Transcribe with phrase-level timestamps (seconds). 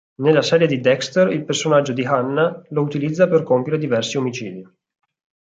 [0.15, 4.67] Nella serie di Dexter il personaggio di Hanna lo utilizza per compiere diversi omicidi.